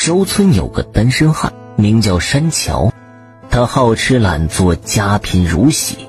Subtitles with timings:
[0.00, 2.90] 周村有个单身汉，名叫山桥，
[3.50, 6.08] 他好吃懒做，家贫如洗，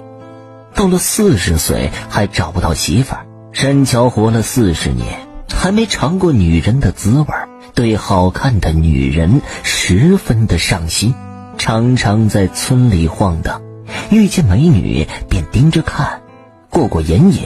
[0.74, 3.25] 到了四十岁还找不到媳妇儿。
[3.51, 7.27] 山桥活了四十年，还没尝过女人的滋味
[7.75, 11.13] 对好看的女人十分的上心，
[11.57, 13.61] 常常在村里晃荡，
[14.09, 16.21] 遇见美女便盯着看，
[16.69, 17.41] 过过眼瘾。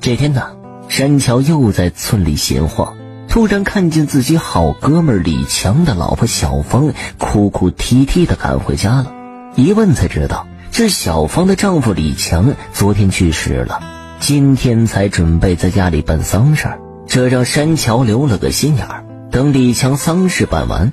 [0.00, 0.52] 这天呢，
[0.88, 2.96] 山桥又在村里闲晃。
[3.30, 9.12] 突然看见自己好哥们李强的老婆小芳哭哭啼啼的赶回家了，
[9.54, 13.80] 一问才知道，这小芳的丈夫李强昨天去世了，
[14.18, 19.04] 今天才准备在家里办丧事儿，这让山桥留了个心眼儿。
[19.30, 20.92] 等李强丧事办完，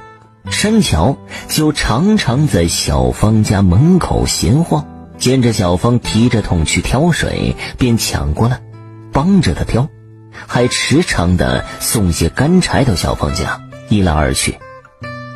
[0.51, 4.85] 山桥就常常在小芳家门口闲晃，
[5.17, 8.61] 见着小芳提着桶去挑水，便抢过来，
[9.11, 9.89] 帮着她挑。
[10.45, 14.59] 还时常的送些干柴到小芳家，一来二去，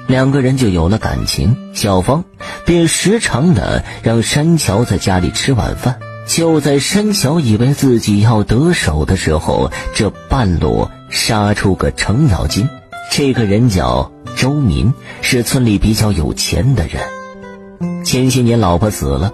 [0.07, 1.57] 两个人就有了感情。
[1.73, 2.25] 小芳
[2.65, 5.99] 便时常的让山桥在家里吃晚饭。
[6.27, 12.69] 就在山桥以为自己要得手的时候，这半路杀出个程咬金。
[13.11, 18.05] 这个人叫周民，是村里比较有钱的人。
[18.05, 19.33] 前些年老婆死了，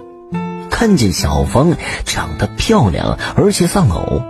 [0.72, 4.24] 看见小芳长得漂亮，而且丧偶。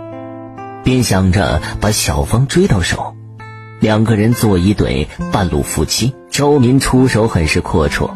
[0.88, 3.14] 便想着把小芳追到手，
[3.78, 6.14] 两个人做一对半路夫妻。
[6.30, 8.12] 周民出手很是阔绰，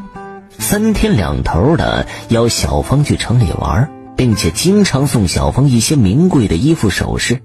[0.59, 7.43] 三天两头的邀小芳去城里玩，并且经常送小芳一些名贵的衣服首饰。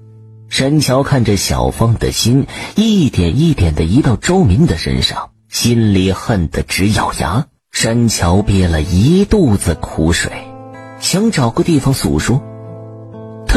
[0.47, 7.47] 山桥看着小芳的心一点一点的移到周民的身上，心里恨得直咬牙。
[7.73, 10.31] 山桥憋了一肚子苦水，
[11.01, 12.41] 想找个地方诉说。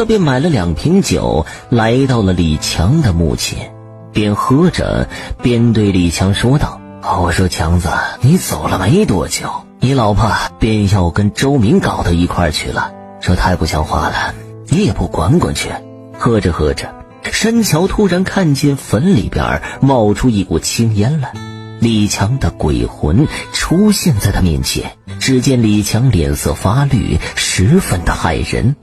[0.01, 3.71] 他便买了两瓶酒，来到了李强的墓前，
[4.11, 5.07] 边喝着
[5.43, 6.81] 边对李强说道
[7.21, 7.89] ：“我说强子，
[8.21, 12.91] 你走了没多久，你老婆便要跟周明搞到一块去了，
[13.21, 14.33] 这太不像话了，
[14.69, 15.69] 你也不管管去。”
[16.17, 16.95] 喝着喝着，
[17.31, 21.31] 山桥突然看见坟里边冒出一股青烟来，
[21.79, 24.93] 李强的鬼魂出现在他面前。
[25.19, 28.75] 只见李强脸色发绿，十分的骇人。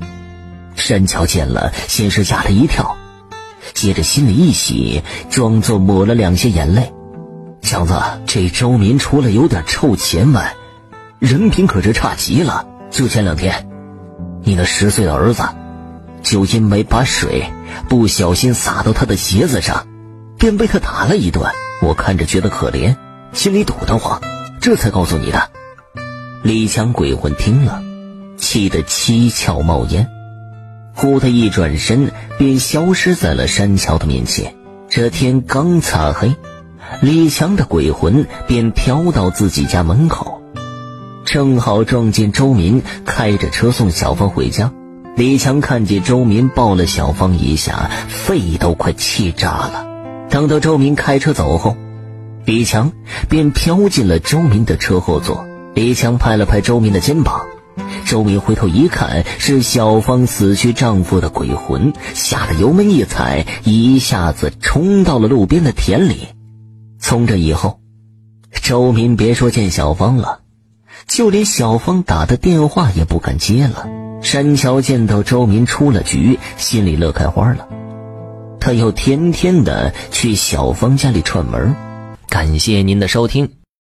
[0.89, 2.97] 山桥见了，先是吓了一跳，
[3.75, 6.95] 接着心里一喜，装作抹了两下眼泪。
[7.61, 10.55] 强子，这周民除了有点臭钱外，
[11.19, 12.67] 人品可是差极了。
[12.91, 13.69] 就前两天，
[14.43, 15.43] 你那十岁的儿子，
[16.23, 17.53] 就因为把水
[17.91, 19.87] 不小心洒到他的鞋子上，
[20.39, 21.53] 便被他打了一顿。
[21.83, 22.97] 我看着觉得可怜，
[23.35, 24.23] 心里堵得慌，
[24.59, 25.51] 这才告诉你的。
[26.43, 27.83] 李强鬼魂听了，
[28.39, 30.09] 气得七窍冒烟。
[30.99, 34.57] 忽的一转身，便消失在了山桥的面前。
[34.89, 36.35] 这天刚擦黑，
[37.01, 40.43] 李强的鬼魂便飘到自己家门口，
[41.25, 44.73] 正好撞见周民开着车送小芳回家。
[45.15, 49.87] 李强看见周民抱了小芳一下，肺都快气炸了。
[50.31, 51.77] 等到周民开车走后，
[52.45, 52.91] 李强
[53.29, 55.47] 便飘进了周民的车后座。
[55.75, 57.47] 李强拍了拍周民的肩膀。
[58.09, 66.29] 周明回头一看，是小芳死去丈夫的鬼魂，吓得油门一踩，一下子冲到了路边的田里。
[66.99, 67.81] 从这以后，
[68.63, 70.41] 周明别说见小芳了，
[71.07, 73.87] 就连小芳打的电话也不敢接了。
[74.23, 77.69] 山桥见到周明出了局，心里乐开花了，
[78.59, 81.77] 他又天天的去小芳家里串门。
[82.31, 83.58] 感谢您的收听。